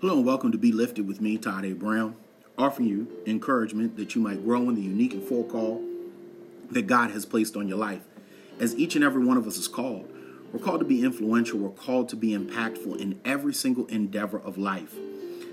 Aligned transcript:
Hello 0.00 0.18
and 0.18 0.24
welcome 0.24 0.52
to 0.52 0.58
Be 0.58 0.70
Lifted 0.70 1.08
with 1.08 1.20
me, 1.20 1.36
Todd 1.38 1.64
A. 1.64 1.72
Brown, 1.72 2.14
offering 2.56 2.86
you 2.86 3.08
encouragement 3.26 3.96
that 3.96 4.14
you 4.14 4.20
might 4.20 4.44
grow 4.44 4.68
in 4.68 4.76
the 4.76 4.80
unique 4.80 5.12
and 5.12 5.24
full 5.24 5.42
call 5.42 5.82
that 6.70 6.86
God 6.86 7.10
has 7.10 7.26
placed 7.26 7.56
on 7.56 7.66
your 7.66 7.78
life. 7.78 8.02
As 8.60 8.76
each 8.76 8.94
and 8.94 9.04
every 9.04 9.24
one 9.24 9.36
of 9.36 9.44
us 9.44 9.56
is 9.56 9.66
called, 9.66 10.08
we're 10.52 10.60
called 10.60 10.78
to 10.78 10.86
be 10.86 11.02
influential, 11.02 11.58
we're 11.58 11.70
called 11.70 12.08
to 12.10 12.16
be 12.16 12.28
impactful 12.28 12.96
in 13.00 13.20
every 13.24 13.52
single 13.52 13.86
endeavor 13.86 14.38
of 14.38 14.56
life. 14.56 14.94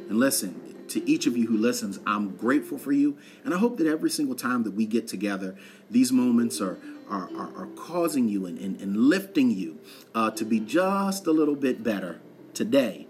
And 0.09 0.19
listen, 0.19 0.85
to 0.89 1.09
each 1.09 1.25
of 1.25 1.35
you 1.35 1.47
who 1.47 1.57
listens, 1.57 1.97
I'm 2.05 2.35
grateful 2.35 2.77
for 2.77 2.91
you, 2.91 3.17
and 3.43 3.51
I 3.51 3.57
hope 3.57 3.77
that 3.77 3.87
every 3.87 4.11
single 4.11 4.35
time 4.35 4.61
that 4.61 4.75
we 4.75 4.85
get 4.85 5.07
together, 5.07 5.55
these 5.89 6.11
moments 6.11 6.61
are 6.61 6.77
are, 7.09 7.31
are, 7.35 7.63
are 7.63 7.67
causing 7.75 8.29
you 8.29 8.45
and, 8.45 8.59
and, 8.59 8.79
and 8.79 8.95
lifting 8.95 9.49
you 9.49 9.79
uh, 10.13 10.29
to 10.29 10.45
be 10.45 10.59
just 10.59 11.25
a 11.25 11.31
little 11.31 11.55
bit 11.55 11.83
better 11.83 12.19
today 12.53 13.04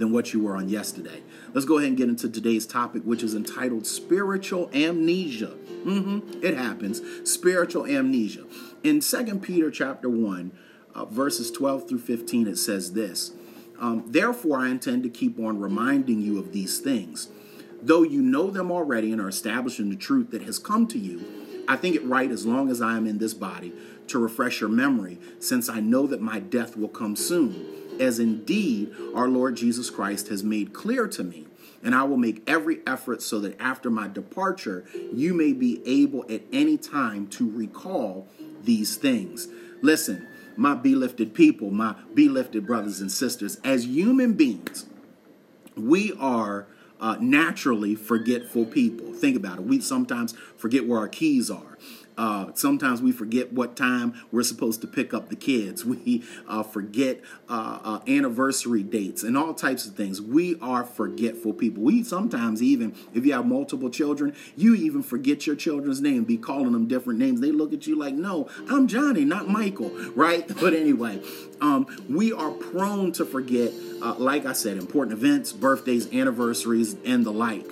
than 0.00 0.10
what 0.12 0.32
you 0.32 0.42
were 0.42 0.56
on 0.56 0.68
yesterday. 0.68 1.22
Let's 1.52 1.66
go 1.66 1.76
ahead 1.76 1.90
and 1.90 1.96
get 1.96 2.08
into 2.08 2.28
today's 2.28 2.66
topic, 2.66 3.02
which 3.04 3.22
is 3.22 3.34
entitled 3.34 3.86
Spiritual 3.86 4.70
Amnesia. 4.72 5.54
Mm-hmm, 5.84 6.42
it 6.42 6.56
happens. 6.56 7.02
Spiritual 7.30 7.86
amnesia. 7.86 8.44
In 8.82 9.00
2 9.00 9.38
Peter 9.40 9.70
chapter 9.70 10.08
1, 10.08 10.52
uh, 10.94 11.04
verses 11.04 11.50
12 11.50 11.88
through 11.88 11.98
15, 11.98 12.48
it 12.48 12.56
says 12.56 12.94
this 12.94 13.32
um, 13.78 14.04
Therefore, 14.06 14.58
I 14.58 14.70
intend 14.70 15.02
to 15.02 15.10
keep 15.10 15.38
on 15.38 15.60
reminding 15.60 16.22
you 16.22 16.38
of 16.38 16.52
these 16.52 16.78
things. 16.78 17.28
Though 17.82 18.02
you 18.02 18.22
know 18.22 18.50
them 18.50 18.70
already 18.70 19.12
and 19.12 19.20
are 19.20 19.28
established 19.28 19.80
in 19.80 19.90
the 19.90 19.96
truth 19.96 20.30
that 20.30 20.42
has 20.42 20.58
come 20.58 20.86
to 20.88 20.98
you, 20.98 21.64
I 21.68 21.76
think 21.76 21.94
it 21.94 22.04
right, 22.04 22.30
as 22.30 22.46
long 22.46 22.70
as 22.70 22.80
I 22.80 22.96
am 22.96 23.06
in 23.06 23.18
this 23.18 23.34
body, 23.34 23.72
to 24.08 24.18
refresh 24.18 24.60
your 24.60 24.70
memory, 24.70 25.18
since 25.38 25.68
I 25.68 25.80
know 25.80 26.06
that 26.06 26.20
my 26.22 26.40
death 26.40 26.76
will 26.76 26.88
come 26.88 27.16
soon 27.16 27.79
as 28.00 28.18
indeed 28.18 28.92
our 29.14 29.28
Lord 29.28 29.56
Jesus 29.56 29.90
Christ 29.90 30.28
has 30.28 30.42
made 30.42 30.72
clear 30.72 31.06
to 31.08 31.22
me. 31.22 31.46
And 31.82 31.94
I 31.94 32.02
will 32.02 32.18
make 32.18 32.42
every 32.48 32.80
effort 32.86 33.22
so 33.22 33.40
that 33.40 33.58
after 33.60 33.90
my 33.90 34.06
departure, 34.08 34.84
you 35.12 35.32
may 35.32 35.52
be 35.52 35.80
able 35.86 36.24
at 36.30 36.42
any 36.52 36.76
time 36.76 37.26
to 37.28 37.50
recall 37.50 38.28
these 38.62 38.96
things. 38.96 39.48
Listen, 39.80 40.28
my 40.56 40.74
be 40.74 40.94
lifted 40.94 41.32
people, 41.32 41.70
my 41.70 41.94
be 42.12 42.28
lifted 42.28 42.66
brothers 42.66 43.00
and 43.00 43.10
sisters, 43.10 43.58
as 43.64 43.86
human 43.86 44.34
beings, 44.34 44.86
we 45.74 46.12
are 46.18 46.66
uh, 47.00 47.16
naturally 47.18 47.94
forgetful 47.94 48.66
people. 48.66 49.14
Think 49.14 49.36
about 49.36 49.58
it. 49.58 49.64
We 49.64 49.80
sometimes 49.80 50.34
forget 50.56 50.86
where 50.86 50.98
our 50.98 51.08
keys 51.08 51.50
are. 51.50 51.78
Uh, 52.20 52.52
sometimes 52.52 53.00
we 53.00 53.10
forget 53.10 53.50
what 53.50 53.74
time 53.74 54.12
we're 54.30 54.42
supposed 54.42 54.82
to 54.82 54.86
pick 54.86 55.14
up 55.14 55.30
the 55.30 55.36
kids. 55.36 55.84
We 56.00 56.22
uh, 56.48 56.62
forget 56.62 57.20
uh, 57.48 57.78
uh, 57.82 58.00
anniversary 58.06 58.82
dates 58.82 59.22
and 59.22 59.36
all 59.36 59.52
types 59.54 59.86
of 59.86 59.96
things. 59.96 60.22
We 60.22 60.58
are 60.60 60.84
forgetful 60.84 61.54
people. 61.54 61.82
We 61.82 62.04
sometimes 62.04 62.62
even, 62.62 62.94
if 63.12 63.26
you 63.26 63.32
have 63.32 63.44
multiple 63.44 63.90
children, 63.90 64.34
you 64.56 64.74
even 64.76 65.02
forget 65.02 65.46
your 65.46 65.56
children's 65.56 66.00
name, 66.00 66.24
be 66.24 66.36
calling 66.36 66.72
them 66.72 66.86
different 66.86 67.18
names. 67.18 67.40
They 67.40 67.52
look 67.52 67.72
at 67.72 67.86
you 67.86 67.98
like, 67.98 68.14
no, 68.14 68.48
I'm 68.68 68.86
Johnny, 68.86 69.24
not 69.24 69.48
Michael, 69.48 69.90
right? 70.14 70.46
But 70.60 70.74
anyway, 70.74 71.22
um, 71.60 71.86
we 72.08 72.32
are 72.32 72.50
prone 72.50 73.12
to 73.12 73.24
forget, 73.24 73.72
uh, 74.02 74.14
like 74.18 74.46
I 74.46 74.52
said, 74.52 74.76
important 74.76 75.18
events, 75.18 75.52
birthdays, 75.52 76.12
anniversaries, 76.12 76.96
and 77.04 77.24
the 77.24 77.32
like 77.32 77.66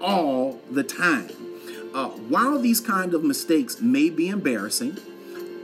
all 0.00 0.60
the 0.70 0.84
time. 0.84 1.47
Uh, 1.94 2.08
while 2.08 2.58
these 2.58 2.80
kind 2.80 3.14
of 3.14 3.24
mistakes 3.24 3.80
may 3.80 4.10
be 4.10 4.28
embarrassing 4.28 4.98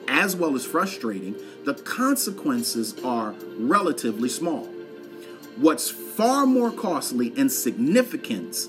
as 0.09 0.37
well 0.37 0.55
as 0.55 0.65
frustrating, 0.65 1.35
the 1.65 1.75
consequences 1.75 2.95
are 3.05 3.35
relatively 3.57 4.29
small. 4.29 4.65
What's 5.57 5.91
far 5.91 6.47
more 6.47 6.71
costly 6.71 7.33
and 7.37 7.51
significant 7.51 8.69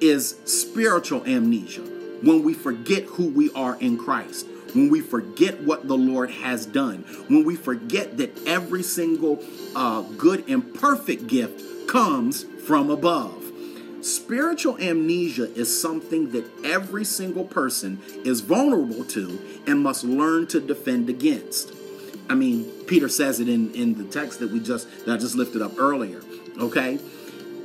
is 0.00 0.36
spiritual 0.44 1.24
amnesia 1.26 1.82
when 2.22 2.42
we 2.42 2.54
forget 2.54 3.04
who 3.04 3.28
we 3.28 3.50
are 3.52 3.76
in 3.80 3.98
Christ, 3.98 4.46
when 4.74 4.90
we 4.90 5.00
forget 5.00 5.60
what 5.62 5.88
the 5.88 5.96
Lord 5.96 6.30
has 6.30 6.66
done, 6.66 7.04
when 7.28 7.44
we 7.44 7.56
forget 7.56 8.16
that 8.18 8.46
every 8.46 8.82
single 8.82 9.42
uh, 9.74 10.02
good 10.02 10.48
and 10.48 10.74
perfect 10.74 11.26
gift 11.26 11.88
comes 11.88 12.44
from 12.66 12.90
above. 12.90 13.39
Spiritual 14.02 14.78
amnesia 14.78 15.52
is 15.54 15.80
something 15.80 16.30
that 16.30 16.44
every 16.64 17.04
single 17.04 17.44
person 17.44 18.00
is 18.24 18.40
vulnerable 18.40 19.04
to 19.04 19.40
and 19.66 19.80
must 19.80 20.04
learn 20.04 20.46
to 20.48 20.60
defend 20.60 21.08
against. 21.08 21.72
I 22.28 22.34
mean, 22.34 22.64
Peter 22.86 23.08
says 23.08 23.40
it 23.40 23.48
in, 23.48 23.74
in 23.74 23.98
the 23.98 24.04
text 24.04 24.40
that 24.40 24.50
we 24.50 24.60
just 24.60 24.88
that 25.04 25.14
I 25.14 25.16
just 25.18 25.34
lifted 25.34 25.62
up 25.62 25.78
earlier. 25.78 26.22
Okay? 26.58 26.98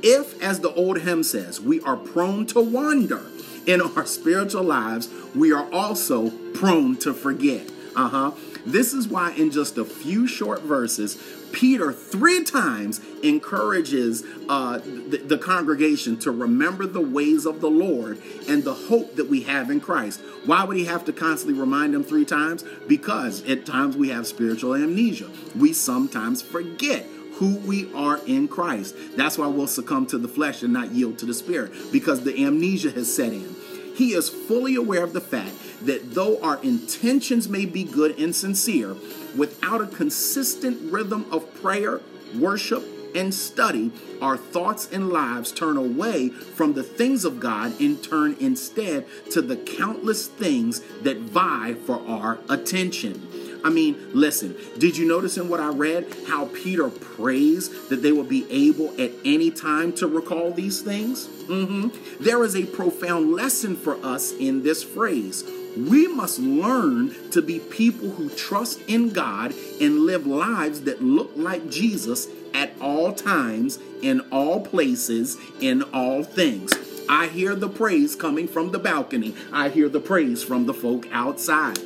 If, 0.02 0.42
as 0.42 0.60
the 0.60 0.72
old 0.74 0.98
hymn 0.98 1.22
says, 1.22 1.60
we 1.60 1.80
are 1.80 1.96
prone 1.96 2.46
to 2.46 2.60
wander 2.60 3.22
in 3.66 3.80
our 3.80 4.04
spiritual 4.06 4.62
lives, 4.62 5.08
we 5.34 5.52
are 5.52 5.70
also 5.72 6.30
prone 6.54 6.96
to 6.98 7.14
forget. 7.14 7.70
Uh-huh. 7.94 8.32
This 8.66 8.92
is 8.92 9.06
why 9.06 9.32
in 9.32 9.52
just 9.52 9.78
a 9.78 9.84
few 9.84 10.26
short 10.26 10.62
verses, 10.62 11.22
Peter 11.52 11.92
three 11.92 12.42
times 12.42 13.00
encourages 13.22 14.24
uh, 14.48 14.78
the, 14.78 15.22
the 15.24 15.38
congregation 15.38 16.18
to 16.18 16.32
remember 16.32 16.84
the 16.84 17.00
ways 17.00 17.46
of 17.46 17.60
the 17.60 17.70
Lord 17.70 18.20
and 18.48 18.64
the 18.64 18.74
hope 18.74 19.14
that 19.16 19.28
we 19.28 19.42
have 19.42 19.70
in 19.70 19.80
Christ. 19.80 20.20
Why 20.44 20.64
would 20.64 20.76
he 20.76 20.84
have 20.86 21.04
to 21.04 21.12
constantly 21.12 21.58
remind 21.58 21.94
them 21.94 22.02
three 22.02 22.24
times? 22.24 22.64
Because 22.88 23.48
at 23.48 23.64
times 23.64 23.96
we 23.96 24.08
have 24.08 24.26
spiritual 24.26 24.74
amnesia. 24.74 25.30
We 25.56 25.72
sometimes 25.72 26.42
forget 26.42 27.06
who 27.34 27.56
we 27.58 27.92
are 27.94 28.18
in 28.26 28.48
Christ. 28.48 28.96
That's 29.16 29.38
why 29.38 29.46
we'll 29.46 29.66
succumb 29.66 30.06
to 30.06 30.18
the 30.18 30.28
flesh 30.28 30.62
and 30.62 30.72
not 30.72 30.90
yield 30.90 31.18
to 31.18 31.26
the 31.26 31.34
spirit 31.34 31.72
because 31.92 32.24
the 32.24 32.44
amnesia 32.44 32.90
has 32.90 33.14
set 33.14 33.32
in. 33.32 33.54
He 33.96 34.12
is 34.12 34.28
fully 34.28 34.74
aware 34.74 35.02
of 35.02 35.14
the 35.14 35.20
fact 35.22 35.54
that 35.86 36.14
though 36.14 36.40
our 36.42 36.62
intentions 36.62 37.48
may 37.48 37.64
be 37.64 37.82
good 37.82 38.18
and 38.18 38.36
sincere, 38.36 38.94
without 39.34 39.80
a 39.80 39.86
consistent 39.86 40.92
rhythm 40.92 41.24
of 41.32 41.54
prayer, 41.62 42.02
worship, 42.38 42.84
and 43.14 43.32
study, 43.32 43.90
our 44.20 44.36
thoughts 44.36 44.90
and 44.92 45.08
lives 45.08 45.50
turn 45.50 45.78
away 45.78 46.28
from 46.28 46.74
the 46.74 46.82
things 46.82 47.24
of 47.24 47.40
God 47.40 47.80
and 47.80 48.02
turn 48.02 48.36
instead 48.38 49.06
to 49.30 49.40
the 49.40 49.56
countless 49.56 50.26
things 50.26 50.80
that 51.02 51.16
vie 51.18 51.74
for 51.86 52.06
our 52.06 52.38
attention. 52.50 53.45
I 53.66 53.68
mean, 53.68 53.96
listen, 54.12 54.54
did 54.78 54.96
you 54.96 55.08
notice 55.08 55.36
in 55.38 55.48
what 55.48 55.58
I 55.58 55.70
read 55.70 56.06
how 56.28 56.46
Peter 56.46 56.88
prays 56.88 57.88
that 57.88 58.00
they 58.00 58.12
will 58.12 58.22
be 58.22 58.46
able 58.48 58.90
at 59.00 59.10
any 59.24 59.50
time 59.50 59.92
to 59.94 60.06
recall 60.06 60.52
these 60.52 60.82
things? 60.82 61.26
Mm-hmm. 61.26 62.22
There 62.22 62.44
is 62.44 62.54
a 62.54 62.64
profound 62.64 63.32
lesson 63.32 63.74
for 63.74 63.96
us 64.06 64.30
in 64.30 64.62
this 64.62 64.84
phrase. 64.84 65.42
We 65.76 66.06
must 66.06 66.38
learn 66.38 67.12
to 67.32 67.42
be 67.42 67.58
people 67.58 68.10
who 68.10 68.30
trust 68.30 68.82
in 68.86 69.10
God 69.10 69.52
and 69.80 70.06
live 70.06 70.28
lives 70.28 70.82
that 70.82 71.02
look 71.02 71.32
like 71.34 71.68
Jesus 71.68 72.28
at 72.54 72.70
all 72.80 73.12
times, 73.12 73.80
in 74.00 74.20
all 74.30 74.60
places, 74.60 75.36
in 75.60 75.82
all 75.92 76.22
things. 76.22 76.72
I 77.08 77.26
hear 77.26 77.54
the 77.54 77.68
praise 77.68 78.14
coming 78.14 78.46
from 78.46 78.70
the 78.70 78.78
balcony. 78.78 79.34
I 79.52 79.70
hear 79.70 79.88
the 79.88 80.00
praise 80.00 80.42
from 80.42 80.66
the 80.66 80.74
folk 80.74 81.08
outside. 81.10 81.78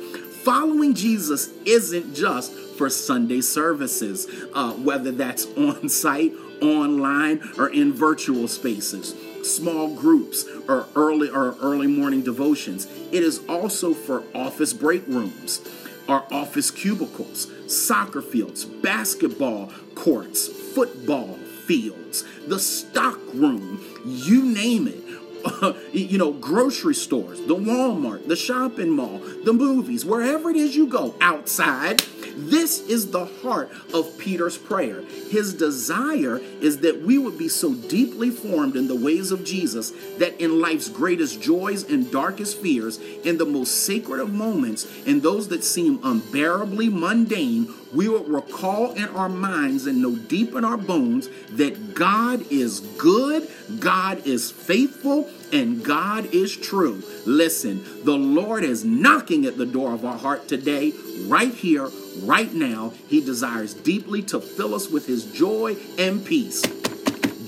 Following 0.43 0.95
Jesus 0.95 1.49
isn't 1.65 2.15
just 2.15 2.51
for 2.51 2.89
Sunday 2.89 3.41
services, 3.41 4.27
uh, 4.55 4.71
whether 4.73 5.11
that's 5.11 5.45
on 5.57 5.87
site, 5.87 6.33
online, 6.63 7.41
or 7.59 7.69
in 7.69 7.93
virtual 7.93 8.47
spaces 8.47 9.15
small 9.43 9.95
groups 9.95 10.45
or 10.67 10.87
early 10.95 11.27
or 11.27 11.55
early 11.61 11.87
morning 11.87 12.21
devotions. 12.21 12.85
It 13.11 13.23
is 13.23 13.41
also 13.49 13.93
for 13.93 14.23
office 14.35 14.71
break 14.71 15.05
rooms, 15.07 15.61
our 16.07 16.25
office 16.31 16.69
cubicles, 16.69 17.51
soccer 17.67 18.21
fields, 18.21 18.65
basketball 18.65 19.71
courts, 19.95 20.47
football 20.47 21.35
fields, 21.65 22.23
the 22.47 22.59
stock 22.59 23.19
room, 23.33 23.83
you 24.05 24.43
name 24.43 24.87
it. 24.87 25.03
you 25.93 26.17
know, 26.17 26.31
grocery 26.31 26.95
stores, 26.95 27.39
the 27.41 27.55
Walmart, 27.55 28.27
the 28.27 28.35
shopping 28.35 28.89
mall, 28.89 29.19
the 29.43 29.53
movies, 29.53 30.05
wherever 30.05 30.49
it 30.49 30.55
is 30.55 30.75
you 30.75 30.87
go 30.87 31.15
outside 31.21 32.01
this 32.49 32.79
is 32.87 33.11
the 33.11 33.25
heart 33.25 33.69
of 33.93 34.17
Peter's 34.17 34.57
prayer. 34.57 35.01
His 35.29 35.53
desire 35.53 36.37
is 36.61 36.79
that 36.79 37.01
we 37.01 37.17
would 37.17 37.37
be 37.37 37.47
so 37.47 37.73
deeply 37.73 38.29
formed 38.29 38.75
in 38.75 38.87
the 38.87 38.95
ways 38.95 39.31
of 39.31 39.43
Jesus 39.43 39.91
that 40.17 40.39
in 40.41 40.61
life's 40.61 40.89
greatest 40.89 41.41
joys 41.41 41.89
and 41.89 42.11
darkest 42.11 42.59
fears, 42.59 42.97
in 43.23 43.37
the 43.37 43.45
most 43.45 43.85
sacred 43.85 44.19
of 44.19 44.33
moments, 44.33 44.87
in 45.05 45.21
those 45.21 45.47
that 45.49 45.63
seem 45.63 45.99
unbearably 46.03 46.89
mundane, 46.89 47.73
we 47.93 48.07
would 48.07 48.27
recall 48.27 48.93
in 48.93 49.09
our 49.09 49.29
minds 49.29 49.85
and 49.85 50.01
know 50.01 50.15
deep 50.15 50.55
in 50.55 50.63
our 50.63 50.77
bones 50.77 51.29
that 51.51 51.93
God 51.93 52.49
is 52.51 52.79
good, 52.79 53.49
God 53.79 54.25
is 54.25 54.49
faithful, 54.51 55.29
and 55.53 55.83
God 55.83 56.33
is 56.33 56.55
true. 56.55 57.03
Listen, 57.25 57.83
the 58.03 58.17
Lord 58.17 58.63
is 58.63 58.85
knocking 58.85 59.45
at 59.45 59.57
the 59.57 59.65
door 59.65 59.93
of 59.93 60.05
our 60.05 60.17
heart 60.17 60.47
today, 60.47 60.93
right 61.27 61.53
here, 61.53 61.89
right 62.23 62.53
now. 62.53 62.93
He 63.07 63.21
desires 63.21 63.73
deeply 63.73 64.21
to 64.23 64.39
fill 64.39 64.75
us 64.75 64.89
with 64.89 65.07
His 65.07 65.25
joy 65.31 65.75
and 65.97 66.25
peace. 66.25 66.61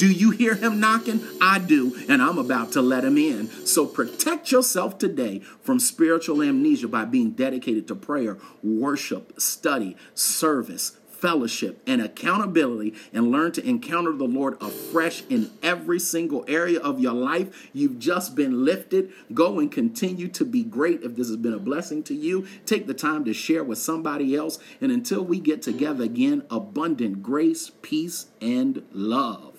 Do 0.04 0.12
you 0.12 0.32
hear 0.32 0.56
him 0.56 0.82
knocking? 0.82 1.22
I 1.40 1.60
do, 1.60 1.96
and 2.10 2.22
I'm 2.22 2.38
about 2.38 2.74
to 2.74 2.82
let 2.82 3.06
him 3.06 3.18
in. 3.18 3.48
So 3.66 3.86
protect 3.86 4.52
yourself 4.52 4.98
today 4.98 5.40
from 5.62 5.80
spiritual 5.80 6.42
amnesia 6.42 6.90
by 6.90 7.06
being 7.06 7.32
dedicated 7.32 7.88
to 7.88 7.96
prayer, 7.96 8.38
worship, 8.62 9.40
study, 9.40 9.96
service, 10.14 10.98
fellowship, 11.24 11.82
and 11.88 12.02
accountability, 12.02 12.94
and 13.14 13.32
learn 13.32 13.50
to 13.54 13.66
encounter 13.66 14.12
the 14.12 14.26
Lord 14.26 14.62
afresh 14.62 15.24
in 15.30 15.50
every 15.64 15.98
single 15.98 16.44
area 16.50 16.82
of 16.82 17.00
your 17.00 17.14
life. 17.14 17.70
You've 17.72 17.98
just 17.98 18.36
been 18.36 18.66
lifted. 18.66 19.10
Go 19.34 19.58
and 19.60 19.72
continue 19.72 20.28
to 20.28 20.44
be 20.44 20.64
great. 20.64 21.02
If 21.02 21.16
this 21.16 21.30
has 21.30 21.38
been 21.38 21.54
a 21.54 21.60
blessing 21.60 22.04
to 22.04 22.14
you, 22.14 22.46
take 22.66 22.88
the 22.88 22.94
time 22.94 23.24
to 23.24 23.34
share 23.34 23.64
with 23.64 23.78
somebody 23.78 24.36
else. 24.36 24.60
And 24.82 24.92
until 24.92 25.24
we 25.24 25.40
get 25.40 25.62
together 25.62 26.04
again, 26.04 26.44
abundant 26.52 27.24
grace, 27.24 27.72
peace, 27.82 28.26
and 28.42 28.84
love. 28.92 29.56